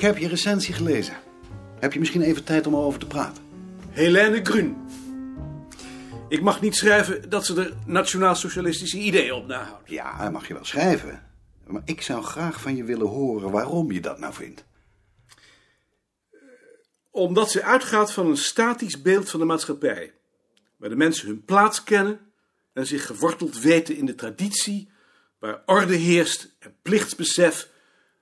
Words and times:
Ik 0.00 0.06
heb 0.06 0.18
je 0.18 0.28
recensie 0.28 0.74
gelezen. 0.74 1.14
Heb 1.78 1.92
je 1.92 1.98
misschien 1.98 2.22
even 2.22 2.44
tijd 2.44 2.66
om 2.66 2.74
erover 2.74 3.00
te 3.00 3.06
praten? 3.06 3.42
Helene 3.90 4.40
Grun. 4.44 4.76
Ik 6.28 6.42
mag 6.42 6.60
niet 6.60 6.76
schrijven 6.76 7.30
dat 7.30 7.46
ze 7.46 7.60
er 7.60 7.76
nationaal-socialistische 7.86 8.98
ideeën 8.98 9.32
op 9.32 9.46
nahoudt. 9.46 9.90
Ja, 9.90 10.22
dat 10.22 10.32
mag 10.32 10.48
je 10.48 10.54
wel 10.54 10.64
schrijven. 10.64 11.30
Maar 11.66 11.82
ik 11.84 12.02
zou 12.02 12.22
graag 12.22 12.60
van 12.60 12.76
je 12.76 12.84
willen 12.84 13.06
horen 13.06 13.50
waarom 13.50 13.92
je 13.92 14.00
dat 14.00 14.18
nou 14.18 14.34
vindt. 14.34 14.64
Omdat 17.10 17.50
ze 17.50 17.62
uitgaat 17.62 18.12
van 18.12 18.26
een 18.26 18.36
statisch 18.36 19.02
beeld 19.02 19.30
van 19.30 19.40
de 19.40 19.46
maatschappij. 19.46 20.14
Waar 20.76 20.88
de 20.88 20.96
mensen 20.96 21.26
hun 21.26 21.44
plaats 21.44 21.84
kennen 21.84 22.20
en 22.72 22.86
zich 22.86 23.06
geworteld 23.06 23.60
weten 23.60 23.96
in 23.96 24.06
de 24.06 24.14
traditie. 24.14 24.90
Waar 25.38 25.62
orde 25.66 25.96
heerst 25.96 26.56
en 26.58 26.76
plichtsbesef. 26.82 27.68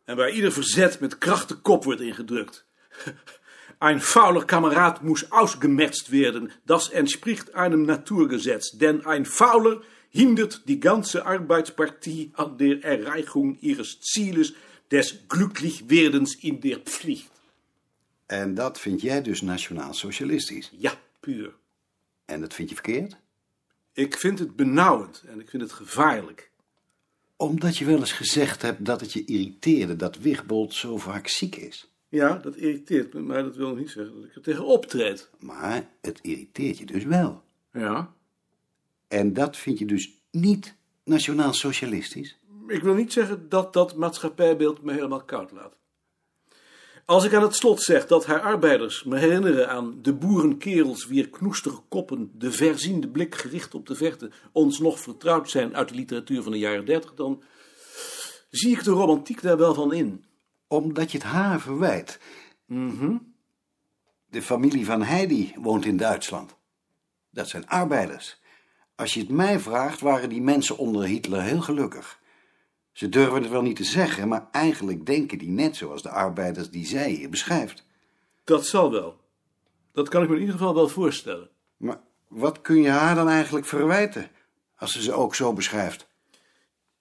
En 0.08 0.16
waar 0.16 0.30
ieder 0.30 0.52
verzet 0.52 1.00
met 1.00 1.18
kracht 1.18 1.48
de 1.48 1.54
kop 1.54 1.84
wordt 1.84 2.00
ingedrukt. 2.00 2.64
Ein 3.78 4.00
fauler 4.00 4.44
Kamerad 4.44 5.02
muss 5.02 5.30
ausgemerzt 5.30 6.10
werden. 6.10 6.50
Das 6.64 6.88
entspricht 6.88 7.54
einem 7.54 7.82
Naturgesetz. 7.82 8.78
Denn 8.78 9.04
ein 9.04 9.26
Fauler 9.26 9.82
hindert 10.08 10.62
die 10.64 10.80
ganze 10.80 11.26
Arbeitspartie 11.26 12.32
an 12.34 12.56
der 12.56 12.82
Erreichung 12.82 13.58
ihres 13.60 14.00
Zieles 14.00 14.54
des 14.90 15.28
Glücklichwerdens 15.28 16.34
in 16.34 16.60
der 16.60 16.78
Pflicht. 16.78 17.30
En 18.26 18.54
dat 18.54 18.80
vind 18.80 19.00
jij 19.00 19.22
dus 19.22 19.40
nationaal-socialistisch. 19.42 20.70
Ja, 20.78 20.92
puur. 21.20 21.54
En 22.24 22.40
dat 22.40 22.54
vind 22.54 22.68
je 22.68 22.74
verkeerd? 22.74 23.16
Ik 23.92 24.16
vind 24.16 24.38
het 24.38 24.56
benauwend 24.56 25.22
en 25.26 25.40
ik 25.40 25.48
vind 25.50 25.62
het 25.62 25.72
gevaarlijk. 25.72 26.50
Omdat 27.40 27.76
je 27.76 27.84
wel 27.84 27.98
eens 27.98 28.12
gezegd 28.12 28.62
hebt 28.62 28.84
dat 28.84 29.00
het 29.00 29.12
je 29.12 29.24
irriteerde 29.24 29.96
dat 29.96 30.18
Wigbold 30.18 30.74
zo 30.74 30.96
vaak 30.96 31.28
ziek 31.28 31.56
is. 31.56 31.90
Ja, 32.08 32.34
dat 32.36 32.56
irriteert 32.56 33.14
me, 33.14 33.20
maar 33.20 33.42
dat 33.42 33.56
wil 33.56 33.74
niet 33.74 33.90
zeggen 33.90 34.14
dat 34.14 34.24
ik 34.24 34.34
er 34.34 34.42
tegen 34.42 34.64
optreed. 34.66 35.30
Maar 35.38 35.88
het 36.00 36.18
irriteert 36.22 36.78
je 36.78 36.86
dus 36.86 37.04
wel. 37.04 37.42
Ja. 37.72 38.12
En 39.08 39.32
dat 39.32 39.56
vind 39.56 39.78
je 39.78 39.86
dus 39.86 40.10
niet 40.30 40.74
nationaal-socialistisch? 41.04 42.36
Ik 42.66 42.82
wil 42.82 42.94
niet 42.94 43.12
zeggen 43.12 43.48
dat 43.48 43.72
dat 43.72 43.96
maatschappijbeeld 43.96 44.82
me 44.82 44.92
helemaal 44.92 45.24
koud 45.24 45.50
laat. 45.52 45.76
Als 47.08 47.24
ik 47.24 47.34
aan 47.34 47.42
het 47.42 47.54
slot 47.54 47.82
zeg 47.82 48.06
dat 48.06 48.26
haar 48.26 48.40
arbeiders 48.40 49.04
me 49.04 49.18
herinneren 49.18 49.68
aan 49.68 49.98
de 50.02 50.14
boerenkerels 50.14 51.06
wier 51.06 51.28
knoestige 51.28 51.80
koppen 51.88 52.30
de 52.34 52.52
verziende 52.52 53.08
blik 53.08 53.34
gericht 53.34 53.74
op 53.74 53.86
de 53.86 53.94
verte 53.94 54.30
ons 54.52 54.78
nog 54.78 55.00
vertrouwd 55.00 55.50
zijn 55.50 55.76
uit 55.76 55.88
de 55.88 55.94
literatuur 55.94 56.42
van 56.42 56.52
de 56.52 56.58
jaren 56.58 56.84
dertig, 56.84 57.14
dan 57.14 57.42
zie 58.50 58.72
ik 58.72 58.84
de 58.84 58.90
romantiek 58.90 59.42
daar 59.42 59.56
wel 59.56 59.74
van 59.74 59.92
in. 59.92 60.24
Omdat 60.66 61.12
je 61.12 61.18
het 61.18 61.26
haar 61.26 61.60
verwijt. 61.60 62.20
Mhm. 62.66 63.16
De 64.26 64.42
familie 64.42 64.84
van 64.84 65.02
Heidi 65.02 65.54
woont 65.58 65.84
in 65.84 65.96
Duitsland. 65.96 66.56
Dat 67.30 67.48
zijn 67.48 67.68
arbeiders. 67.68 68.40
Als 68.94 69.14
je 69.14 69.20
het 69.20 69.30
mij 69.30 69.58
vraagt, 69.58 70.00
waren 70.00 70.28
die 70.28 70.42
mensen 70.42 70.78
onder 70.78 71.04
Hitler 71.04 71.42
heel 71.42 71.60
gelukkig. 71.60 72.20
Ze 72.98 73.08
durven 73.08 73.42
het 73.42 73.50
wel 73.50 73.62
niet 73.62 73.76
te 73.76 73.84
zeggen, 73.84 74.28
maar 74.28 74.48
eigenlijk 74.52 75.06
denken 75.06 75.38
die 75.38 75.48
net 75.48 75.76
zoals 75.76 76.02
de 76.02 76.08
arbeiders 76.08 76.70
die 76.70 76.86
zij 76.86 77.10
hier 77.10 77.30
beschrijft. 77.30 77.84
Dat 78.44 78.66
zal 78.66 78.90
wel. 78.90 79.20
Dat 79.92 80.08
kan 80.08 80.22
ik 80.22 80.28
me 80.28 80.34
in 80.34 80.40
ieder 80.40 80.56
geval 80.56 80.74
wel 80.74 80.88
voorstellen. 80.88 81.48
Maar 81.76 82.00
wat 82.28 82.60
kun 82.60 82.82
je 82.82 82.88
haar 82.88 83.14
dan 83.14 83.28
eigenlijk 83.28 83.66
verwijten, 83.66 84.30
als 84.76 84.92
ze 84.92 85.02
ze 85.02 85.12
ook 85.12 85.34
zo 85.34 85.52
beschrijft? 85.52 86.06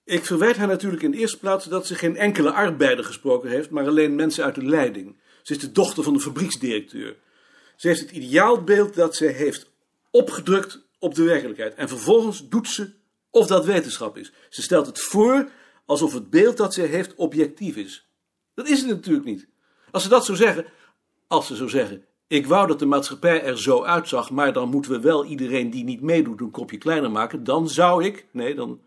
Ik 0.04 0.24
verwijt 0.24 0.56
haar 0.56 0.66
natuurlijk 0.66 1.02
in 1.02 1.10
de 1.10 1.16
eerste 1.16 1.38
plaats 1.38 1.64
dat 1.64 1.86
ze 1.86 1.94
geen 1.94 2.16
enkele 2.16 2.52
arbeider 2.52 3.04
gesproken 3.04 3.50
heeft, 3.50 3.70
maar 3.70 3.86
alleen 3.86 4.14
mensen 4.14 4.44
uit 4.44 4.54
de 4.54 4.64
leiding. 4.64 5.16
Ze 5.42 5.52
is 5.52 5.60
de 5.60 5.72
dochter 5.72 6.04
van 6.04 6.12
de 6.12 6.20
fabrieksdirecteur. 6.20 7.16
Ze 7.76 7.88
heeft 7.88 8.00
het 8.00 8.10
ideaalbeeld 8.10 8.94
dat 8.94 9.16
ze 9.16 9.26
heeft 9.26 9.70
opgedrukt 10.10 10.86
op 10.98 11.14
de 11.14 11.22
werkelijkheid. 11.22 11.74
En 11.74 11.88
vervolgens 11.88 12.48
doet 12.48 12.68
ze 12.68 12.90
of 13.30 13.46
dat 13.46 13.64
wetenschap 13.64 14.16
is. 14.16 14.32
Ze 14.48 14.62
stelt 14.62 14.86
het 14.86 15.00
voor 15.00 15.50
alsof 15.88 16.12
het 16.12 16.30
beeld 16.30 16.56
dat 16.56 16.74
ze 16.74 16.82
heeft 16.82 17.14
objectief 17.14 17.76
is. 17.76 18.08
Dat 18.54 18.68
is 18.68 18.80
het 18.80 18.88
natuurlijk 18.88 19.26
niet. 19.26 19.48
Als 19.90 20.02
ze 20.02 20.08
dat 20.08 20.24
zou 20.24 20.38
zeggen, 20.38 20.66
als 21.26 21.46
ze 21.46 21.56
zou 21.56 21.68
zeggen, 21.68 22.04
ik 22.26 22.46
wou 22.46 22.66
dat 22.66 22.78
de 22.78 22.86
maatschappij 22.86 23.42
er 23.42 23.58
zo 23.58 23.82
uitzag, 23.82 24.30
maar 24.30 24.52
dan 24.52 24.68
moeten 24.68 24.90
we 24.90 25.00
wel 25.00 25.24
iedereen 25.24 25.70
die 25.70 25.84
niet 25.84 26.00
meedoet 26.00 26.40
een 26.40 26.50
kopje 26.50 26.78
kleiner 26.78 27.10
maken, 27.10 27.44
dan 27.44 27.68
zou 27.68 28.04
ik, 28.04 28.26
nee, 28.32 28.54
dan 28.54 28.80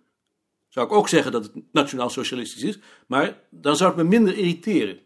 zou 0.67 0.85
ik 0.85 0.91
ook 0.91 1.09
zeggen 1.09 1.31
dat 1.31 1.43
het 1.43 1.63
nationaal-socialistisch 1.71 2.63
is, 2.63 2.79
maar 3.07 3.39
dan 3.49 3.75
zou 3.75 3.89
het 3.89 4.03
me 4.03 4.09
minder 4.09 4.37
irriteren. 4.37 4.99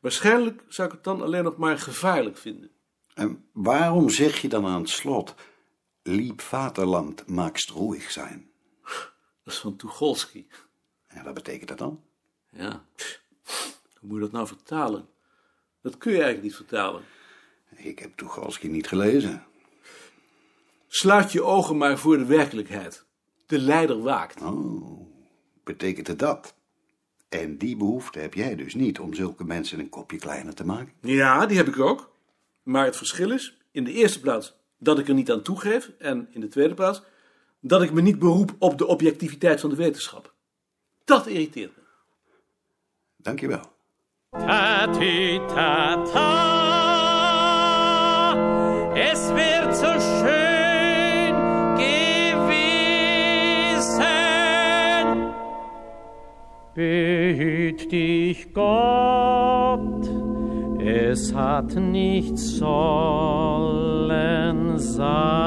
Waarschijnlijk 0.00 0.62
zou 0.68 0.88
ik 0.88 0.94
het 0.94 1.04
dan 1.04 1.22
alleen 1.22 1.44
nog 1.44 1.56
maar 1.56 1.78
gevaarlijk 1.78 2.36
vinden. 2.36 2.70
En 3.14 3.44
waarom 3.52 4.10
zeg 4.10 4.40
je 4.40 4.48
dan 4.48 4.66
aan 4.66 4.80
het 4.80 4.90
slot, 4.90 5.34
liep 6.02 6.40
Vaterland 6.40 7.26
maakst 7.26 7.70
roeig 7.70 8.10
zijn? 8.10 8.50
Dat 9.44 9.54
is 9.54 9.58
van 9.58 9.76
Tucholsky. 9.76 10.46
En 11.16 11.24
wat 11.24 11.34
betekent 11.34 11.68
dat 11.68 11.78
dan? 11.78 12.00
Ja, 12.50 12.84
hoe 13.98 14.08
moet 14.08 14.14
je 14.14 14.20
dat 14.20 14.32
nou 14.32 14.46
vertalen? 14.46 15.08
Dat 15.80 15.98
kun 15.98 16.12
je 16.12 16.16
eigenlijk 16.16 16.46
niet 16.46 16.56
vertalen. 16.56 17.02
Ik 17.76 17.98
heb 17.98 18.16
Tucholsky 18.16 18.66
niet 18.66 18.88
gelezen. 18.88 19.44
Sluit 20.86 21.32
je 21.32 21.42
ogen 21.42 21.76
maar 21.76 21.98
voor 21.98 22.18
de 22.18 22.24
werkelijkheid. 22.24 23.04
De 23.46 23.58
leider 23.58 24.02
waakt. 24.02 24.42
Oh, 24.42 25.08
betekent 25.64 26.06
het 26.06 26.18
dat? 26.18 26.54
En 27.28 27.58
die 27.58 27.76
behoefte 27.76 28.18
heb 28.18 28.34
jij 28.34 28.56
dus 28.56 28.74
niet 28.74 28.98
om 28.98 29.14
zulke 29.14 29.44
mensen 29.44 29.78
een 29.78 29.88
kopje 29.88 30.18
kleiner 30.18 30.54
te 30.54 30.64
maken? 30.64 30.92
Ja, 31.00 31.46
die 31.46 31.56
heb 31.56 31.68
ik 31.68 31.78
ook. 31.78 32.12
Maar 32.62 32.84
het 32.84 32.96
verschil 32.96 33.30
is, 33.30 33.58
in 33.70 33.84
de 33.84 33.92
eerste 33.92 34.20
plaats, 34.20 34.56
dat 34.78 34.98
ik 34.98 35.08
er 35.08 35.14
niet 35.14 35.30
aan 35.30 35.42
toegeef. 35.42 35.92
En 35.98 36.28
in 36.30 36.40
de 36.40 36.48
tweede 36.48 36.74
plaats, 36.74 37.02
dat 37.60 37.82
ik 37.82 37.92
me 37.92 38.00
niet 38.00 38.18
beroep 38.18 38.54
op 38.58 38.78
de 38.78 38.86
objectiviteit 38.86 39.60
van 39.60 39.70
de 39.70 39.76
wetenschap. 39.76 40.34
Dat 41.06 41.26
irriteert 41.26 41.76
me. 41.76 41.82
Dankjewel. 43.16 43.60
Tatütata, 44.32 44.94
es 48.94 49.28
wird 49.34 49.76
so 49.76 49.86
schön 49.86 51.34
gewesen. 51.76 52.52
Behüt 56.74 57.92
dich 57.92 58.52
Gott, 58.52 60.10
es 60.80 61.32
hat 61.32 61.76
nicht 61.76 62.36
sollen 62.36 63.78
sein. 64.78 65.46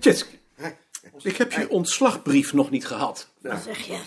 Tjitske, 0.00 0.31
ik 1.22 1.36
heb 1.36 1.52
je 1.52 1.68
ontslagbrief 1.68 2.52
nog 2.52 2.70
niet 2.70 2.86
gehad. 2.86 3.28
Zeg 3.42 3.78
je? 3.86 3.98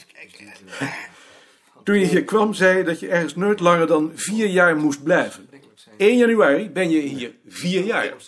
Toen 1.83 1.99
je 1.99 2.05
hier 2.05 2.23
kwam, 2.23 2.53
zei 2.53 2.77
je 2.77 2.83
dat 2.83 2.99
je 2.99 3.07
ergens 3.07 3.35
nooit 3.35 3.59
langer 3.59 3.87
dan 3.87 4.11
vier 4.15 4.47
jaar 4.47 4.75
moest 4.75 5.03
blijven. 5.03 5.49
1 5.97 6.17
januari 6.17 6.69
ben 6.69 6.89
je 6.89 6.99
hier 6.99 7.35
vier 7.47 7.83
jaar. 7.83 8.13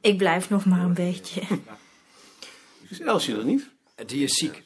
Ik 0.00 0.16
blijf 0.16 0.50
nog 0.50 0.64
maar 0.64 0.80
een 0.80 0.94
beetje. 0.94 1.42
Is 2.88 3.00
Elsje 3.00 3.36
er 3.36 3.44
niet? 3.44 3.68
Die 4.06 4.24
is 4.24 4.32
ziek. 4.32 4.62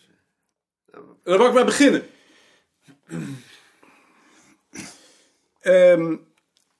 Dan 1.22 1.38
mag 1.38 1.48
ik 1.48 1.54
maar 1.54 1.64
beginnen. 1.64 2.06
Ehm, 5.60 6.16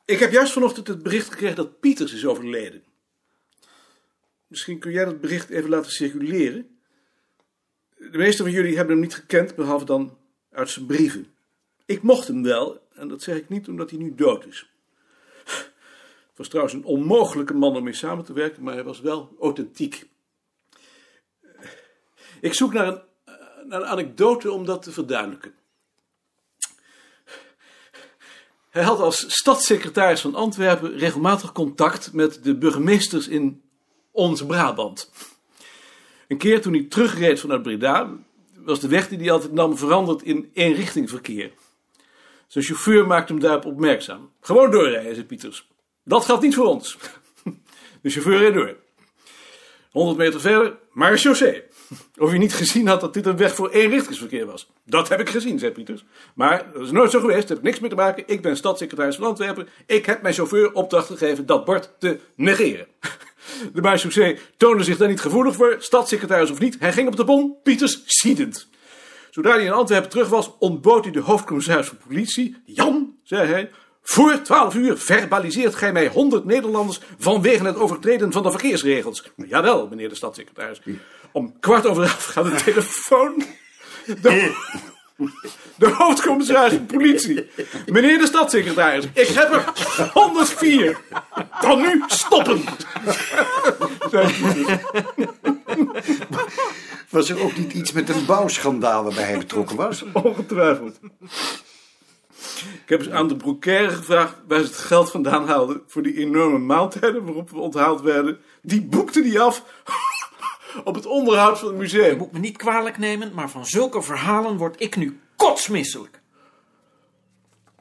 ik 0.05 0.19
heb 0.19 0.33
juist 0.33 0.53
vanochtend 0.53 0.89
het 0.89 1.03
bericht 1.03 1.31
gekregen 1.31 1.57
dat 1.57 1.81
Pieters 1.81 2.13
is 2.13 2.27
overleden. 2.27 2.85
Misschien 4.47 4.79
kun 4.79 4.93
jij 4.93 5.05
dat 5.05 5.21
bericht 5.21 5.51
even 5.51 5.71
laten 5.71 5.91
circuleren. 5.91 6.79
De 7.97 8.19
meeste 8.19 8.43
van 8.43 8.53
jullie 8.53 8.77
hebben 8.77 8.93
hem 8.93 9.03
niet 9.03 9.15
gekend, 9.15 9.55
behalve 9.55 9.85
dan 9.85 10.19
uit 10.51 10.71
zijn 10.71 10.87
brieven. 10.87 11.35
Ik 11.85 12.03
mocht 12.03 12.29
hem 12.29 12.43
wel, 12.43 12.87
en 12.95 13.09
dat 13.09 13.23
zeg 13.23 13.37
ik 13.37 13.49
niet 13.49 13.69
omdat 13.69 13.91
hij 13.91 13.99
nu 13.99 14.15
dood 14.15 14.47
is. 14.47 14.71
Het 16.37 16.37
was 16.37 16.49
trouwens 16.49 16.75
een 16.75 16.85
onmogelijke 16.85 17.55
man 17.55 17.77
om 17.77 17.85
mee 17.85 17.93
samen 17.93 18.25
te 18.25 18.33
werken, 18.33 18.63
maar 18.63 18.75
hij 18.75 18.85
was 18.85 19.01
wel 19.01 19.37
authentiek. 19.41 20.09
Ik 22.41 22.55
zoek 22.55 22.73
naar 22.73 22.87
een, 22.87 23.01
naar 23.69 23.81
een 23.81 23.87
anekdote 23.87 24.51
om 24.51 24.65
dat 24.65 24.83
te 24.83 24.93
verduidelijken. 24.93 25.55
Hij 28.71 28.85
had 28.85 29.01
als 29.01 29.25
stadssecretaris 29.29 30.21
van 30.21 30.35
Antwerpen 30.35 30.97
regelmatig 30.97 31.53
contact 31.53 32.13
met 32.13 32.45
de 32.45 32.57
burgemeesters 32.57 33.29
in 33.29 33.66
ons 34.17 34.47
Brabant. 34.47 35.11
Een 36.29 36.39
keer 36.39 36.61
toen 36.61 36.73
hij 36.73 36.87
terugreed 36.89 37.41
vanuit 37.41 37.63
Breda, 37.63 38.11
was 38.65 38.81
de 38.81 38.89
weg 38.89 39.09
die 39.09 39.19
hij 39.19 39.31
altijd 39.31 39.53
nam 39.53 39.79
veranderd 39.79 40.23
in 40.23 40.51
eenrichtingverkeer. 40.55 41.51
Zijn 42.47 42.65
chauffeur 42.65 43.07
maakte 43.07 43.33
hem 43.33 43.43
daarop 43.43 43.65
opmerkzaam. 43.65 44.31
Gewoon 44.41 44.71
doorrijden, 44.71 45.15
zei 45.15 45.27
Pieters. 45.27 45.69
Dat 46.05 46.25
geldt 46.25 46.43
niet 46.43 46.55
voor 46.55 46.67
ons. 46.67 46.99
De 48.03 48.11
chauffeur 48.11 48.39
reed 48.39 48.55
door. 48.55 48.77
100 49.91 50.19
meter 50.19 50.41
verder, 50.41 50.77
maar 50.93 51.19
chaussee. 51.19 51.63
Of 52.19 52.33
je 52.33 52.39
niet 52.39 52.55
gezien 52.55 52.87
had 52.87 53.01
dat 53.01 53.15
dit 53.15 53.27
een 53.27 53.37
weg 53.37 53.55
voor 53.55 53.71
eenrichtingsverkeer 53.71 54.47
was. 54.47 54.71
Dat 54.85 55.09
heb 55.09 55.21
ik 55.21 55.29
gezien, 55.29 55.59
zei 55.59 55.73
Pieters. 55.73 56.05
Maar 56.35 56.73
dat 56.73 56.83
is 56.83 56.91
nooit 56.91 57.11
zo 57.11 57.21
geweest, 57.21 57.41
daar 57.41 57.49
heb 57.49 57.59
ik 57.59 57.63
niks 57.63 57.81
mee 57.81 57.91
te 57.91 57.97
maken. 57.97 58.23
Ik 58.27 58.43
ben 58.43 58.57
stadssecretaris 58.57 59.17
van 59.17 59.27
Antwerpen. 59.27 59.69
Ik 59.87 60.07
heb 60.07 60.23
mijn 60.23 60.35
chauffeur 60.35 60.73
opdracht 60.73 61.07
gegeven 61.07 61.47
dat 61.47 61.65
bord 61.65 61.91
te 61.99 62.19
negeren. 62.35 62.87
De 63.73 63.81
marechaussee 63.81 64.39
toonde 64.57 64.85
zich 64.85 64.97
daar 64.97 65.09
niet 65.09 65.21
gevoelig 65.21 65.55
voor, 65.55 65.77
stadssecretaris 65.79 66.51
of 66.51 66.61
niet. 66.61 66.77
Hij 66.79 66.93
ging 66.93 67.09
op 67.09 67.17
de 67.17 67.25
bon, 67.25 67.57
Pieters 67.63 68.03
ziedend. 68.05 68.69
Zodra 69.31 69.53
hij 69.53 69.65
in 69.65 69.73
Antwerpen 69.73 70.11
terug 70.11 70.29
was, 70.29 70.51
ontbood 70.59 71.05
hij 71.05 71.13
de 71.13 71.21
hoofdcommissaris 71.21 71.87
van 71.87 71.99
politie. 72.07 72.57
Jan, 72.65 73.15
zei 73.23 73.49
hij, 73.49 73.71
voor 74.03 74.43
twaalf 74.43 74.75
uur 74.75 74.99
verbaliseert 74.99 75.75
gij 75.75 75.93
mij 75.93 76.09
honderd 76.09 76.45
Nederlanders 76.45 77.01
vanwege 77.19 77.65
het 77.65 77.77
overtreden 77.77 78.33
van 78.33 78.43
de 78.43 78.51
verkeersregels. 78.51 79.31
Jawel, 79.37 79.89
meneer 79.89 80.09
de 80.09 80.15
stadssecretaris. 80.15 80.81
Om 81.33 81.61
kwart 81.61 81.87
over 81.87 82.03
elf 82.03 82.25
gaat 82.25 82.45
de 82.45 82.63
telefoon. 82.65 83.45
De, 84.23 84.55
de 85.79 85.89
hoofdcommissaris 85.89 86.73
van 86.73 86.87
politie. 86.87 87.51
Meneer 87.87 88.19
de 88.19 88.27
stadssecretaris, 88.27 89.05
ik 89.13 89.29
heb 89.29 89.53
er 89.53 89.73
104. 90.13 90.99
Dan 91.61 91.81
nu 91.81 92.03
stoppen. 92.07 92.61
Was 97.11 97.29
er 97.31 97.43
ook 97.43 97.57
niet 97.57 97.73
iets 97.73 97.93
met 97.93 98.09
een 98.09 98.27
bouwschandaal 98.27 99.05
waarbij 99.05 99.25
hij 99.25 99.39
betrokken 99.39 99.77
was? 99.77 100.05
Ongetwijfeld. 100.13 100.99
Ik 102.83 102.93
heb 102.93 103.01
eens 103.01 103.11
aan 103.11 103.29
de 103.29 103.37
broekaire 103.37 103.91
gevraagd 103.91 104.35
waar 104.49 104.59
ze 104.59 104.65
het 104.65 104.77
geld 104.77 105.11
vandaan 105.11 105.47
haalden 105.47 105.83
voor 105.87 106.03
die 106.03 106.17
enorme 106.17 106.59
maaltijden 106.59 107.25
waarop 107.25 107.51
we 107.51 107.59
onthaald 107.59 108.01
werden. 108.01 108.39
Die 108.63 108.83
boekte 108.83 109.23
die 109.23 109.41
af 109.41 109.63
op 110.85 110.95
het 110.95 111.07
onderhoud 111.07 111.59
van 111.59 111.69
het 111.69 111.77
Je 111.77 111.83
museum. 111.83 112.19
moet 112.19 112.33
me 112.33 112.39
niet 112.39 112.57
kwalijk 112.57 112.99
nemen, 112.99 113.35
maar 113.35 113.51
van 113.51 113.67
zulke 113.67 114.03
verhalen 114.03 114.57
word 114.57 114.81
ik 114.81 114.97
nu 114.97 115.21
kotsmisselijk. 115.37 116.21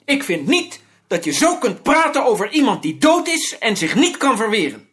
Ik 0.05 0.23
vind 0.23 0.47
niet 0.47 0.83
dat 1.07 1.23
je 1.23 1.31
zo 1.31 1.57
kunt 1.57 1.83
praten 1.83 2.25
over 2.25 2.51
iemand 2.51 2.81
die 2.81 2.97
dood 2.97 3.27
is 3.27 3.57
en 3.57 3.77
zich 3.77 3.95
niet 3.95 4.17
kan 4.17 4.37
verweren. 4.37 4.89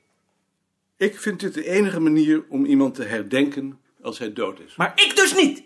Ik 0.96 1.20
vind 1.20 1.40
dit 1.40 1.54
de 1.54 1.68
enige 1.68 2.00
manier 2.00 2.44
om 2.48 2.64
iemand 2.64 2.94
te 2.94 3.02
herdenken 3.02 3.80
als 4.02 4.18
hij 4.18 4.32
dood 4.32 4.60
is. 4.60 4.76
Maar 4.76 4.92
ik 4.94 5.16
dus 5.16 5.34
niet. 5.34 5.62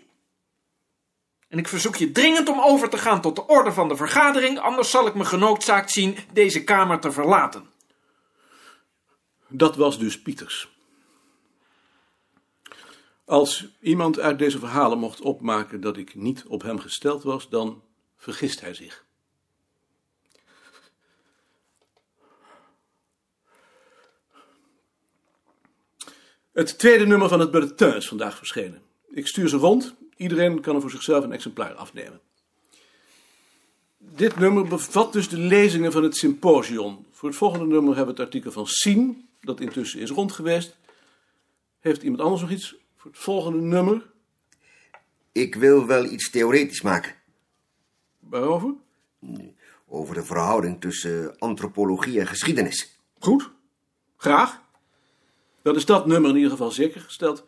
En 1.47 1.57
ik 1.57 1.67
verzoek 1.67 1.95
je 1.95 2.11
dringend 2.11 2.49
om 2.49 2.59
over 2.59 2.89
te 2.89 2.97
gaan 2.97 3.21
tot 3.21 3.35
de 3.35 3.47
orde 3.47 3.71
van 3.71 3.87
de 3.87 3.95
vergadering, 3.95 4.59
anders 4.59 4.89
zal 4.89 5.07
ik 5.07 5.13
me 5.13 5.25
genoodzaakt 5.25 5.91
zien 5.91 6.17
deze 6.33 6.63
kamer 6.63 6.99
te 6.99 7.11
verlaten. 7.11 7.69
Dat 9.47 9.75
was 9.75 9.99
dus 9.99 10.21
Pieters. 10.21 10.76
Als 13.27 13.67
iemand 13.79 14.19
uit 14.19 14.39
deze 14.39 14.59
verhalen 14.59 14.97
mocht 14.97 15.21
opmaken 15.21 15.81
dat 15.81 15.97
ik 15.97 16.15
niet 16.15 16.45
op 16.45 16.61
hem 16.61 16.79
gesteld 16.79 17.23
was, 17.23 17.49
dan 17.49 17.81
vergist 18.17 18.61
hij 18.61 18.73
zich. 18.73 19.05
Het 26.51 26.79
tweede 26.79 27.05
nummer 27.05 27.29
van 27.29 27.39
het 27.39 27.51
bulletin 27.51 27.95
is 27.95 28.07
vandaag 28.07 28.37
verschenen. 28.37 28.81
Ik 29.09 29.27
stuur 29.27 29.49
ze 29.49 29.57
rond. 29.57 29.95
Iedereen 30.15 30.61
kan 30.61 30.75
er 30.75 30.81
voor 30.81 30.91
zichzelf 30.91 31.23
een 31.23 31.31
exemplaar 31.31 31.73
afnemen. 31.73 32.21
Dit 33.97 34.39
nummer 34.39 34.67
bevat 34.67 35.13
dus 35.13 35.29
de 35.29 35.37
lezingen 35.37 35.91
van 35.91 36.03
het 36.03 36.17
symposion. 36.17 37.05
Voor 37.11 37.29
het 37.29 37.37
volgende 37.37 37.65
nummer 37.65 37.95
hebben 37.95 38.15
we 38.15 38.21
het 38.21 38.29
artikel 38.29 38.51
van 38.51 38.67
Sien, 38.67 39.29
dat 39.41 39.59
intussen 39.59 39.99
is 39.99 40.09
rond 40.09 40.31
geweest. 40.31 40.77
Heeft 41.79 42.03
iemand 42.03 42.21
anders 42.21 42.41
nog 42.41 42.51
iets 42.51 42.75
voor 42.97 43.11
het 43.11 43.19
volgende 43.19 43.61
nummer? 43.61 44.05
Ik 45.31 45.55
wil 45.55 45.85
wel 45.85 46.05
iets 46.05 46.29
theoretisch 46.29 46.81
maken. 46.81 47.15
Waarover? 48.19 48.73
Over 49.87 50.15
de 50.15 50.23
verhouding 50.23 50.81
tussen 50.81 51.37
antropologie 51.37 52.19
en 52.19 52.27
geschiedenis. 52.27 52.99
Goed, 53.19 53.51
graag. 54.17 54.61
Dan 55.61 55.75
is 55.75 55.85
dat 55.85 56.05
nummer 56.05 56.29
in 56.29 56.35
ieder 56.35 56.51
geval 56.51 56.71
zeker 56.71 57.01
gesteld. 57.01 57.45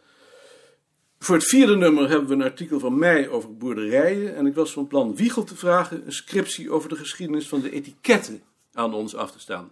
Voor 1.19 1.36
het 1.36 1.48
vierde 1.48 1.75
nummer 1.75 2.10
hebben 2.10 2.28
we 2.28 2.34
een 2.34 2.42
artikel 2.42 2.80
van 2.80 2.98
mij 2.98 3.30
over 3.30 3.57
boerderijen. 3.57 4.36
En 4.36 4.45
ik 4.45 4.56
was 4.56 4.74
van 4.74 4.88
plan 4.88 5.16
Wiegel 5.16 5.44
te 5.44 5.56
vragen 5.56 6.06
een 6.06 6.12
scriptie 6.12 6.72
over 6.72 6.90
de 6.90 6.95
geschiedenis 6.95 7.48
van 7.48 7.62
de 7.62 7.72
etiketten 7.72 8.44
aan 8.74 8.94
ons 8.94 9.16
af 9.16 9.31
te 9.31 9.40
staan. 9.40 9.72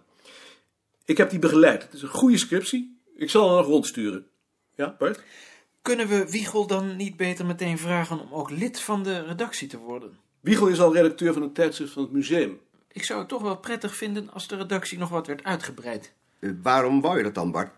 Ik 1.04 1.16
heb 1.16 1.30
die 1.30 1.38
begeleid. 1.38 1.82
Het 1.82 1.92
is 1.92 2.02
een 2.02 2.08
goede 2.08 2.38
scriptie. 2.38 3.00
Ik 3.16 3.30
zal 3.30 3.50
er 3.50 3.56
nog 3.56 3.66
rondsturen. 3.66 4.26
Ja, 4.74 4.96
Bart? 4.98 5.22
Kunnen 5.88 6.08
we 6.08 6.30
Wiegel 6.30 6.66
dan 6.66 6.96
niet 6.96 7.16
beter 7.16 7.46
meteen 7.46 7.78
vragen 7.78 8.20
om 8.20 8.32
ook 8.32 8.50
lid 8.50 8.80
van 8.80 9.02
de 9.02 9.22
redactie 9.22 9.68
te 9.68 9.78
worden? 9.78 10.18
Wiegel 10.40 10.66
is 10.66 10.80
al 10.80 10.94
redacteur 10.94 11.32
van 11.32 11.42
het 11.42 11.54
tijdschrift 11.54 11.92
van 11.92 12.02
het 12.02 12.12
museum. 12.12 12.60
Ik 12.92 13.04
zou 13.04 13.18
het 13.18 13.28
toch 13.28 13.42
wel 13.42 13.56
prettig 13.56 13.96
vinden 13.96 14.30
als 14.32 14.48
de 14.48 14.56
redactie 14.56 14.98
nog 14.98 15.08
wat 15.08 15.26
werd 15.26 15.44
uitgebreid. 15.44 16.12
Eh, 16.38 16.50
waarom 16.62 17.00
wou 17.00 17.16
je 17.16 17.22
dat 17.22 17.34
dan, 17.34 17.50
Bart? 17.50 17.72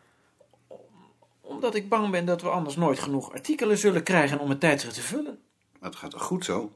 Omdat 1.40 1.74
ik 1.74 1.88
bang 1.88 2.10
ben 2.10 2.24
dat 2.24 2.42
we 2.42 2.48
anders 2.48 2.76
nooit 2.76 2.98
genoeg 2.98 3.32
artikelen 3.32 3.78
zullen 3.78 4.02
krijgen 4.02 4.38
om 4.38 4.48
het 4.48 4.60
tijdschrift 4.60 4.94
te 4.94 5.02
vullen. 5.02 5.38
Maar 5.78 5.90
het 5.90 5.98
gaat 5.98 6.10
toch 6.10 6.22
goed 6.22 6.44
zo? 6.44 6.72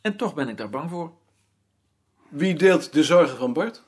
En 0.00 0.16
toch 0.16 0.34
ben 0.34 0.48
ik 0.48 0.56
daar 0.56 0.70
bang 0.70 0.90
voor. 0.90 1.12
Wie 2.28 2.54
deelt 2.54 2.92
de 2.92 3.04
zorgen 3.04 3.36
van 3.36 3.52
Bart? 3.52 3.82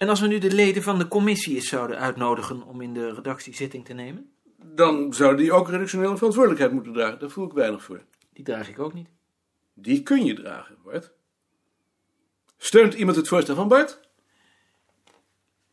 En 0.00 0.08
als 0.08 0.20
we 0.20 0.26
nu 0.26 0.38
de 0.38 0.54
leden 0.54 0.82
van 0.82 0.98
de 0.98 1.08
commissie 1.08 1.54
eens 1.54 1.68
zouden 1.68 1.98
uitnodigen 1.98 2.62
om 2.62 2.80
in 2.80 2.94
de 2.94 3.14
redactie 3.14 3.54
zitting 3.54 3.84
te 3.84 3.92
nemen? 3.92 4.32
Dan 4.56 5.12
zou 5.12 5.36
die 5.36 5.52
ook 5.52 5.68
redactionele 5.68 6.16
verantwoordelijkheid 6.16 6.72
moeten 6.72 6.92
dragen. 6.92 7.18
Daar 7.18 7.30
voel 7.30 7.46
ik 7.46 7.52
weinig 7.52 7.82
voor. 7.82 8.04
Die 8.32 8.44
draag 8.44 8.68
ik 8.68 8.78
ook 8.78 8.92
niet. 8.92 9.08
Die 9.74 10.02
kun 10.02 10.24
je 10.24 10.34
dragen, 10.34 10.76
Bart. 10.84 11.12
Steunt 12.58 12.94
iemand 12.94 13.16
het 13.16 13.28
voorstel 13.28 13.54
van 13.54 13.68
Bart? 13.68 14.00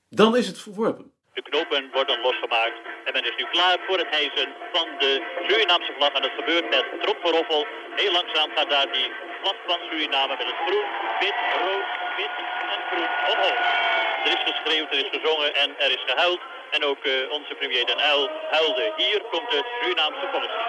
Dan 0.09 0.35
is 0.35 0.47
het 0.47 0.59
verworpen. 0.59 1.11
De 1.33 1.41
knopen 1.41 1.89
worden 1.91 2.21
losgemaakt 2.21 2.77
en 3.05 3.13
men 3.13 3.23
is 3.23 3.35
nu 3.37 3.45
klaar 3.51 3.77
voor 3.87 3.97
het 3.97 4.09
hijsen 4.09 4.47
van 4.73 4.87
de 4.99 5.11
Surinaamse 5.47 5.93
vlag. 5.97 6.13
En 6.13 6.21
dat 6.21 6.31
gebeurt 6.39 6.69
met 6.69 6.85
tromperoffel. 7.01 7.65
Heel 7.95 8.11
langzaam 8.11 8.49
gaat 8.55 8.69
daar 8.69 8.91
die 8.91 9.09
vlag 9.41 9.57
van 9.67 9.79
Suriname 9.89 10.35
met 10.37 10.47
het 10.51 10.59
groen, 10.65 10.87
wit, 11.19 11.37
rood, 11.61 11.87
wit 12.17 12.35
en 12.73 12.79
groen 12.89 13.09
omhoog. 13.31 14.06
Er 14.47 14.53
is 14.53 14.61
geschreeuwd, 14.63 14.91
er 14.91 15.05
is 15.05 15.11
gezongen 15.17 15.51
en 15.63 15.69
er 15.85 15.91
is 15.97 16.03
gehuild. 16.11 16.41
En 16.75 16.81
ook 16.89 17.01
eh, 17.03 17.31
onze 17.37 17.53
premier 17.59 17.85
Den 17.85 18.01
Uyl 18.11 18.29
huilde. 18.57 18.93
Hier 18.95 19.21
komt 19.31 19.49
de 19.51 19.61
Surinaamse 19.77 20.27
politie. 20.35 20.65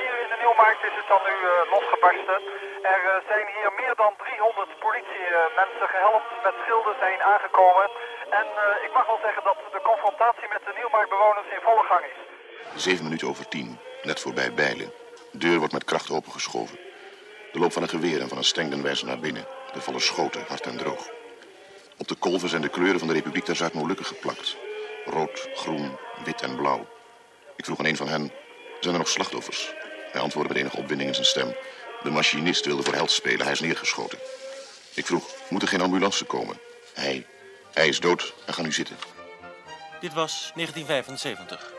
Hier 0.00 0.16
in 0.24 0.28
de 0.32 0.38
Nieuwmarkt 0.42 0.82
is 0.90 0.96
het 1.00 1.08
dan 1.12 1.22
nu 1.28 1.34
eh, 1.46 1.52
losgebarsten. 1.74 2.38
Er 2.94 3.02
eh, 3.10 3.14
zijn 3.30 3.46
hier 3.56 3.70
meer 3.80 3.94
dan 4.02 4.12
300 4.24 4.70
politiemensen 4.86 5.88
gehelpt 5.94 6.30
met 6.46 6.54
schilden 6.62 6.96
zijn 7.04 7.20
aangekomen. 7.32 7.86
En 8.40 8.46
eh, 8.62 8.86
ik 8.86 8.92
mag 8.96 9.06
wel 9.10 9.20
zeggen 9.26 9.42
dat 9.50 9.58
de 9.76 9.82
confrontatie 9.90 10.48
met 10.54 10.62
de 10.66 10.72
Nieuwmarktbewoners 10.78 11.48
in 11.56 11.62
volle 11.68 11.84
gang 11.90 12.04
is. 12.12 12.18
Zeven 12.86 13.04
minuten 13.04 13.28
over 13.32 13.44
tien, 13.54 13.70
net 14.08 14.18
voorbij 14.24 14.50
Bijlen. 14.60 14.90
De 15.32 15.38
deur 15.44 15.58
wordt 15.62 15.76
met 15.78 15.90
kracht 15.90 16.10
opengeschoven. 16.10 16.78
De 17.52 17.58
loop 17.62 17.72
van 17.72 17.82
een 17.82 17.96
geweer 17.96 18.20
en 18.20 18.28
van 18.32 18.38
een 18.40 18.52
stengden 18.54 18.82
wijzen 18.88 19.06
naar 19.10 19.24
binnen. 19.26 19.44
Er 19.74 19.84
vallen 19.86 20.08
schoten, 20.10 20.44
hard 20.48 20.66
en 20.72 20.78
droog. 20.84 21.04
Op 21.98 22.08
de 22.08 22.14
kolven 22.14 22.48
zijn 22.48 22.62
de 22.62 22.68
kleuren 22.68 22.98
van 22.98 23.08
de 23.08 23.14
Republiek 23.14 23.46
der 23.46 23.56
Zuid-Molukken 23.56 24.06
geplakt. 24.06 24.56
Rood, 25.04 25.48
groen, 25.54 25.98
wit 26.24 26.42
en 26.42 26.56
blauw. 26.56 26.88
Ik 27.56 27.64
vroeg 27.64 27.78
aan 27.78 27.84
een 27.84 27.96
van 27.96 28.08
hen, 28.08 28.32
zijn 28.80 28.94
er 28.94 29.00
nog 29.00 29.08
slachtoffers? 29.08 29.72
Hij 30.12 30.20
antwoordde 30.20 30.52
met 30.52 30.62
enige 30.62 30.76
opwinding 30.76 31.08
in 31.08 31.14
zijn 31.14 31.26
stem. 31.26 31.56
De 32.02 32.10
machinist 32.10 32.64
wilde 32.64 32.82
voor 32.82 32.94
held 32.94 33.10
spelen, 33.10 33.42
hij 33.42 33.52
is 33.52 33.60
neergeschoten. 33.60 34.18
Ik 34.94 35.06
vroeg, 35.06 35.24
moet 35.48 35.62
er 35.62 35.68
geen 35.68 35.80
ambulance 35.80 36.24
komen? 36.24 36.60
Hij, 36.94 37.26
hij 37.72 37.88
is 37.88 38.00
dood 38.00 38.34
en 38.46 38.54
ga 38.54 38.62
nu 38.62 38.72
zitten. 38.72 38.96
Dit 40.00 40.14
was 40.14 40.52
1975. 40.54 41.72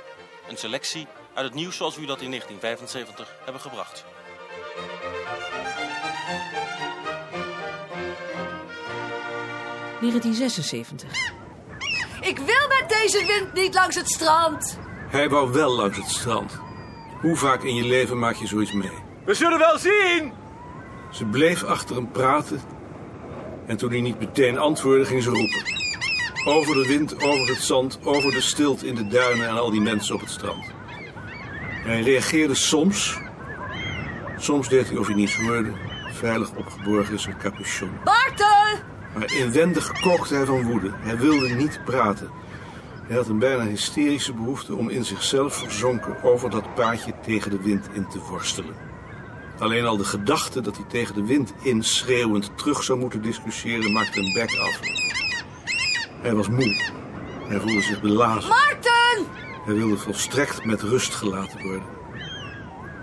Een 0.50 0.58
selectie 0.58 1.08
uit 1.34 1.46
het 1.46 1.54
nieuws 1.54 1.76
zoals 1.76 1.96
we 1.96 2.06
dat 2.06 2.22
in 2.22 2.30
1975 2.30 3.36
hebben 3.44 3.62
gebracht. 3.62 4.06
Ik 12.22 12.38
wil 12.38 12.68
met 12.68 12.86
deze 12.88 13.26
wind 13.28 13.54
niet 13.54 13.74
langs 13.74 13.96
het 13.96 14.10
strand. 14.10 14.80
Hij 15.10 15.30
wou 15.30 15.52
wel 15.52 15.76
langs 15.76 15.98
het 15.98 16.10
strand. 16.10 16.60
Hoe 17.22 17.36
vaak 17.36 17.64
in 17.64 17.76
je 17.76 17.84
leven 17.84 18.20
maak 18.20 18.36
je 18.36 18.48
zoiets 18.48 18.72
mee? 18.72 18.92
We 19.26 19.34
zullen 19.34 19.58
wel 19.58 19.78
zien! 19.78 20.34
Ze 21.12 21.26
bleef 21.26 21.64
achter 21.64 21.96
hem 21.96 22.12
praten. 22.12 22.62
En 23.66 23.78
toen 23.78 23.90
hij 23.90 24.02
niet 24.02 24.20
meteen 24.20 24.58
antwoordde, 24.58 25.06
ging 25.06 25.24
ze 25.24 25.30
roepen. 25.30 25.64
Over 26.46 26.76
de 26.76 26.88
wind, 26.88 27.24
over 27.24 27.48
het 27.48 27.62
zand, 27.62 28.00
over 28.04 28.32
de 28.32 28.42
stilte 28.42 28.88
in 28.88 28.96
de 28.96 29.08
duinen 29.08 29.48
en 29.48 29.58
al 29.58 29.72
die 29.72 29.82
mensen 29.82 30.16
op 30.16 30.22
het 30.22 30.30
strand. 30.30 30.66
Hij 31.84 32.02
reageerde 32.02 32.56
soms. 32.56 33.18
Soms 34.38 34.70
deed 34.70 34.90
hij 34.90 34.98
of 34.98 35.08
hij 35.08 35.16
niets 35.16 35.36
hoorde. 35.36 35.72
Veilig 36.12 36.56
opgeborgen 36.56 37.14
in 37.14 37.20
zijn 37.20 37.38
capuchon. 37.38 37.92
Bartel! 38.04 38.98
Maar 39.14 39.34
inwendig 39.34 40.02
kookte 40.02 40.36
hij 40.36 40.46
van 40.46 40.64
woede. 40.64 40.92
Hij 40.94 41.18
wilde 41.18 41.48
niet 41.48 41.82
praten. 41.86 42.30
Hij 43.08 43.18
had 43.18 43.28
een 43.28 43.40
bijna 43.40 43.66
hysterische 43.66 44.34
behoefte 44.34 44.76
om 44.76 44.90
in 44.90 45.06
zichzelf 45.06 45.56
verzonken 45.56 46.24
over 46.24 46.50
dat 46.50 46.74
paadje 46.74 47.14
tegen 47.22 47.52
de 47.52 47.62
wind 47.62 47.88
in 47.94 48.08
te 48.08 48.20
worstelen. 48.30 48.76
Alleen 49.60 49.86
al 49.86 49.98
de 49.98 50.04
gedachte 50.04 50.62
dat 50.62 50.76
hij 50.76 50.86
tegen 50.88 51.16
de 51.16 51.26
wind 51.26 51.54
in 51.62 51.84
schreeuwend 51.84 52.58
terug 52.58 52.84
zou 52.84 53.00
moeten 53.00 53.22
discussiëren 53.22 53.92
maakte 53.92 54.20
een 54.20 54.34
bek 54.34 54.58
af. 54.58 54.80
Hij 56.22 56.34
was 56.34 56.50
moe. 56.50 56.98
Hij 57.48 57.60
voelde 57.60 57.82
zich 57.82 58.02
belazen. 58.02 58.50
Maarten! 58.50 59.26
Hij 59.66 59.74
wilde 59.74 59.98
volstrekt 59.98 60.66
met 60.66 60.82
rust 60.82 61.14
gelaten 61.14 61.62
worden. 61.62 61.88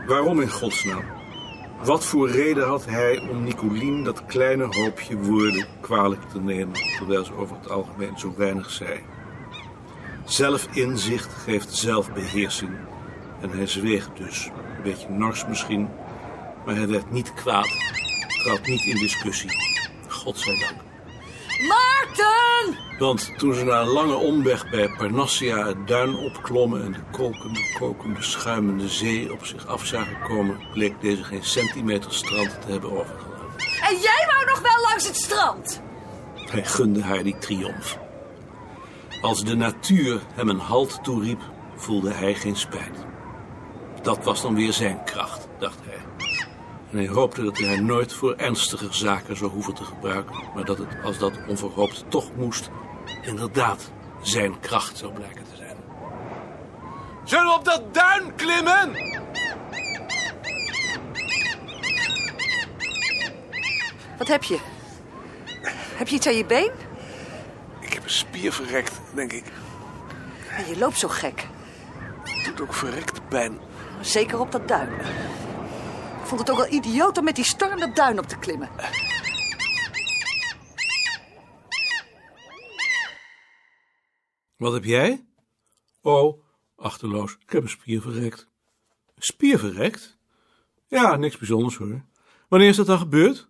Waarom 0.06 0.40
in 0.40 0.50
godsnaam? 0.50 1.15
Wat 1.84 2.04
voor 2.04 2.30
reden 2.30 2.66
had 2.66 2.84
hij 2.84 3.28
om 3.30 3.42
Nicolien 3.42 4.04
dat 4.04 4.26
kleine 4.26 4.64
hoopje 4.64 5.16
woorden 5.16 5.66
kwalijk 5.80 6.22
te 6.22 6.40
nemen, 6.40 6.74
terwijl 6.96 7.24
ze 7.24 7.34
over 7.34 7.56
het 7.56 7.70
algemeen 7.70 8.18
zo 8.18 8.34
weinig 8.36 8.70
zei? 8.70 9.00
Zelfinzicht 10.24 11.32
geeft 11.32 11.74
zelfbeheersing. 11.74 12.70
En 13.40 13.50
hij 13.50 13.66
zweeg 13.66 14.12
dus, 14.12 14.50
een 14.76 14.82
beetje 14.82 15.08
nors 15.08 15.46
misschien, 15.46 15.88
maar 16.64 16.74
hij 16.74 16.88
werd 16.88 17.10
niet 17.10 17.34
kwaad, 17.34 17.70
trad 18.42 18.66
niet 18.66 18.84
in 18.84 18.96
discussie. 18.96 19.50
Godzijdank. 20.08 20.80
Maarten! 21.60 22.76
Want 22.98 23.38
toen 23.38 23.54
ze 23.54 23.64
na 23.64 23.80
een 23.80 23.88
lange 23.88 24.14
omweg 24.14 24.70
bij 24.70 24.88
Parnassia 24.88 25.66
het 25.66 25.86
duin 25.86 26.16
opklommen 26.16 26.82
en 26.82 26.92
de 26.92 27.02
kolkende, 27.12 27.60
kokende, 27.78 28.22
schuimende 28.22 28.88
zee 28.88 29.32
op 29.32 29.44
zich 29.44 29.66
af 29.66 29.86
zagen 29.86 30.20
komen, 30.28 30.60
bleek 30.72 31.00
deze 31.00 31.24
geen 31.24 31.44
centimeter 31.44 32.12
strand 32.12 32.60
te 32.60 32.72
hebben 32.72 32.90
overgelaten. 32.90 33.58
En 33.88 33.96
jij 33.96 34.28
wou 34.32 34.46
nog 34.46 34.60
wel 34.60 34.82
langs 34.88 35.06
het 35.06 35.16
strand? 35.16 35.82
Hij 36.34 36.64
gunde 36.64 37.02
haar 37.02 37.22
die 37.22 37.38
triomf. 37.38 37.98
Als 39.20 39.44
de 39.44 39.56
natuur 39.56 40.20
hem 40.34 40.48
een 40.48 40.58
halt 40.58 40.98
toeriep, 41.04 41.40
voelde 41.76 42.12
hij 42.12 42.34
geen 42.34 42.56
spijt. 42.56 43.04
Dat 44.02 44.24
was 44.24 44.42
dan 44.42 44.54
weer 44.54 44.72
zijn 44.72 45.04
kracht, 45.04 45.48
dacht 45.58 45.78
hij. 45.84 45.98
En 46.90 46.96
hij 46.96 47.08
hoopte 47.08 47.42
dat 47.42 47.58
hij 47.58 47.68
haar 47.68 47.82
nooit 47.82 48.12
voor 48.12 48.34
ernstiger 48.34 48.94
zaken 48.94 49.36
zou 49.36 49.50
hoeven 49.50 49.74
te 49.74 49.84
gebruiken, 49.84 50.36
maar 50.54 50.64
dat 50.64 50.78
het, 50.78 50.88
als 51.04 51.18
dat 51.18 51.32
onverhoopt 51.48 52.04
toch 52.08 52.36
moest, 52.36 52.70
inderdaad 53.22 53.90
zijn 54.22 54.60
kracht 54.60 54.96
zou 54.96 55.12
blijken 55.12 55.44
te 55.50 55.56
zijn. 55.56 55.76
Zullen 57.24 57.46
we 57.46 57.54
op 57.54 57.64
dat 57.64 57.94
duin 57.94 58.34
klimmen? 58.34 59.14
Wat 64.18 64.28
heb 64.28 64.42
je? 64.42 64.58
Heb 65.96 66.08
je 66.08 66.16
iets 66.16 66.26
aan 66.26 66.36
je 66.36 66.44
been? 66.44 66.70
Ik 67.80 67.92
heb 67.92 68.04
een 68.04 68.10
spier 68.10 68.52
verrekt, 68.52 69.00
denk 69.14 69.32
ik. 69.32 69.44
En 70.56 70.68
je 70.68 70.78
loopt 70.78 70.98
zo 70.98 71.08
gek. 71.08 71.46
Doet 72.44 72.60
ook 72.60 72.74
verrekte 72.74 73.20
pijn. 73.28 73.58
Zeker 74.00 74.40
op 74.40 74.52
dat 74.52 74.68
duin. 74.68 74.88
Ik 76.26 76.32
vond 76.32 76.48
het 76.48 76.50
ook 76.50 76.68
wel 76.68 76.78
idioot 76.78 77.18
om 77.18 77.24
met 77.24 77.34
die 77.34 77.44
storm 77.44 77.80
dat 77.80 77.96
duin 77.96 78.18
op 78.18 78.26
te 78.26 78.38
klimmen. 78.38 78.70
Wat 84.56 84.72
heb 84.72 84.84
jij? 84.84 85.26
Oh, 86.00 86.42
achterloos, 86.76 87.36
ik 87.40 87.50
heb 87.50 87.62
een 87.62 87.68
spier 87.68 88.00
verrekt. 88.00 88.48
Een 89.14 89.22
spier 89.22 89.58
verrekt? 89.58 90.18
Ja, 90.86 91.16
niks 91.16 91.36
bijzonders 91.36 91.76
hoor. 91.76 92.04
Wanneer 92.48 92.68
is 92.68 92.76
dat 92.76 92.86
dan 92.86 92.98
gebeurd? 92.98 93.48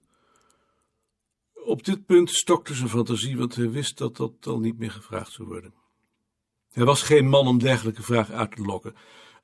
Op 1.54 1.84
dit 1.84 2.06
punt 2.06 2.30
stokte 2.30 2.74
zijn 2.74 2.88
fantasie, 2.88 3.38
want 3.38 3.54
hij 3.54 3.70
wist 3.70 3.98
dat 3.98 4.16
dat 4.16 4.46
al 4.46 4.58
niet 4.58 4.78
meer 4.78 4.90
gevraagd 4.90 5.32
zou 5.32 5.48
worden. 5.48 5.74
Hij 6.72 6.84
was 6.84 7.02
geen 7.02 7.28
man 7.28 7.46
om 7.46 7.58
dergelijke 7.58 8.02
vragen 8.02 8.34
uit 8.34 8.56
te 8.56 8.62
lokken. 8.62 8.94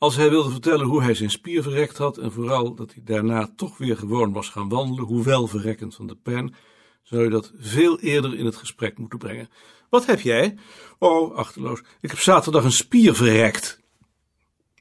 Als 0.02 0.16
hij 0.16 0.30
wilde 0.30 0.50
vertellen 0.50 0.86
hoe 0.86 1.02
hij 1.02 1.14
zijn 1.14 1.30
spier 1.30 1.62
verrekt 1.62 1.98
had 1.98 2.18
en 2.18 2.32
vooral 2.32 2.74
dat 2.74 2.94
hij 2.94 3.02
daarna 3.04 3.52
toch 3.56 3.78
weer 3.78 3.96
gewoon 3.96 4.32
was 4.32 4.48
gaan 4.48 4.68
wandelen, 4.68 5.04
hoewel 5.04 5.46
verrekkend 5.46 5.94
van 5.94 6.06
de 6.06 6.16
pijn, 6.16 6.54
zou 7.02 7.22
je 7.22 7.30
dat 7.30 7.52
veel 7.56 8.00
eerder 8.00 8.34
in 8.34 8.44
het 8.44 8.56
gesprek 8.56 8.98
moeten 8.98 9.18
brengen. 9.18 9.48
Wat 9.90 10.06
heb 10.06 10.20
jij? 10.20 10.56
Oh, 10.98 11.34
achterloos, 11.34 11.82
ik 12.00 12.10
heb 12.10 12.18
zaterdag 12.18 12.64
een 12.64 12.72
spier 12.72 13.14
verrekt. 13.14 13.80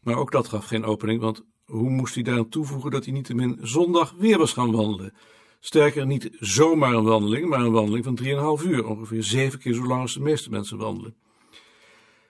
Maar 0.04 0.16
ook 0.16 0.32
dat 0.32 0.48
gaf 0.48 0.66
geen 0.66 0.86
opening, 0.86 1.22
want 1.22 1.44
hoe 1.66 1.90
moest 1.90 2.14
hij 2.14 2.24
daaraan 2.24 2.50
toevoegen 2.50 2.92
dat 2.92 3.06
hij 3.06 3.14
niettemin 3.14 3.60
zondag 3.62 4.14
weer 4.18 4.38
was 4.38 4.54
gaan 4.54 4.72
wandelen? 4.72 5.14
Sterker, 5.60 6.06
niet 6.06 6.30
zomaar 6.40 6.94
een 6.94 7.04
wandeling, 7.04 7.50
maar 7.50 7.60
een 7.60 7.72
wandeling 7.72 8.04
van 8.04 8.60
3,5 8.60 8.66
uur, 8.66 8.86
ongeveer 8.86 9.24
zeven 9.24 9.60
keer 9.60 9.74
zo 9.74 9.88
lang 9.88 10.02
als 10.02 10.14
de 10.14 10.20
meeste 10.20 10.50
mensen 10.50 10.78
wandelen. 10.78 11.16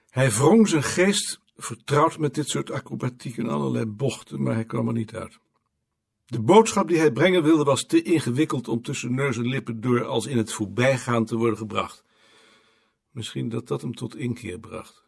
Hij 0.10 0.31
wrong 0.31 0.67
zijn 0.67 0.83
geest 0.83 1.40
vertrouwd 1.55 2.17
met 2.17 2.34
dit 2.34 2.48
soort 2.48 2.72
acrobatiek 2.72 3.38
en 3.38 3.50
allerlei 3.50 3.86
bochten, 3.86 4.43
maar 4.43 4.53
hij 4.53 4.65
kwam 4.65 4.88
er 4.88 4.93
niet 4.93 5.15
uit. 5.15 5.39
De 6.25 6.41
boodschap 6.41 6.88
die 6.88 6.98
hij 6.98 7.12
brengen 7.12 7.43
wilde 7.43 7.63
was 7.63 7.86
te 7.86 8.01
ingewikkeld 8.01 8.67
om 8.67 8.81
tussen 8.81 9.15
neus 9.15 9.38
en 9.38 9.48
lippen 9.48 9.81
door 9.81 10.05
als 10.05 10.25
in 10.25 10.38
het 10.38 10.53
voorbijgaan 10.53 11.25
te 11.25 11.38
worden 11.38 11.58
gebracht. 11.58 12.03
Misschien 13.12 13.50
dat 13.50 13.67
dat 13.67 13.81
hem 13.81 13.93
tot 13.93 14.15
inkeer 14.15 14.60
bracht. 14.60 15.03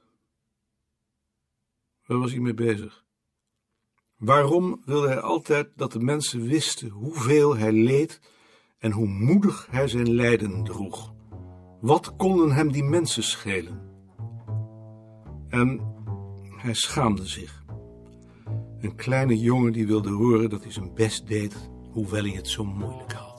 Waar 2.06 2.20
was 2.20 2.32
hij 2.32 2.40
mee 2.40 2.54
bezig? 2.54 3.04
Waarom 4.18 4.82
wilde 4.86 5.08
hij 5.08 5.20
altijd 5.20 5.70
dat 5.76 5.92
de 5.92 6.00
mensen 6.00 6.42
wisten 6.48 6.90
hoeveel 6.90 7.58
hij 7.58 7.72
leed 7.72 8.22
en 8.78 8.92
hoe 8.92 9.08
moedig 9.08 9.68
hij 9.70 9.88
zijn 9.88 10.14
lijden 10.14 10.64
droeg? 10.64 11.14
Wat 11.82 12.16
konden 12.16 12.52
hem 12.52 12.72
die 12.72 12.84
mensen 12.84 13.24
schelen? 13.24 13.92
En 15.50 15.93
hij 16.64 16.74
schaamde 16.74 17.26
zich. 17.26 17.64
Een 18.80 18.96
kleine 18.96 19.38
jongen 19.38 19.72
die 19.72 19.88
wilde 19.88 20.10
horen 20.10 20.50
dat 20.50 20.64
hij 20.64 20.72
zijn 20.72 20.94
best 20.94 21.28
deed, 21.28 21.70
hoewel 21.92 22.24
hij 22.24 22.32
het 22.32 22.48
zo 22.48 22.66
moeilijk 22.66 23.14
had. 23.14 23.33